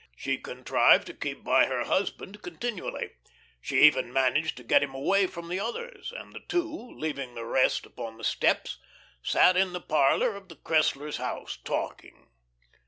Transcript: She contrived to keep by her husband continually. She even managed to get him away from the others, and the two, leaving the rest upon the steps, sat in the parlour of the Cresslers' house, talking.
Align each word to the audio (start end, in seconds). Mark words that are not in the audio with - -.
She 0.15 0.39
contrived 0.39 1.05
to 1.05 1.13
keep 1.13 1.43
by 1.43 1.67
her 1.67 1.83
husband 1.83 2.41
continually. 2.41 3.11
She 3.61 3.83
even 3.83 4.11
managed 4.11 4.57
to 4.57 4.63
get 4.63 4.81
him 4.81 4.95
away 4.95 5.27
from 5.27 5.47
the 5.47 5.59
others, 5.59 6.11
and 6.11 6.33
the 6.33 6.39
two, 6.39 6.75
leaving 6.97 7.35
the 7.35 7.45
rest 7.45 7.85
upon 7.85 8.17
the 8.17 8.23
steps, 8.23 8.79
sat 9.21 9.55
in 9.55 9.73
the 9.73 9.79
parlour 9.79 10.35
of 10.35 10.49
the 10.49 10.55
Cresslers' 10.55 11.17
house, 11.17 11.55
talking. 11.63 12.29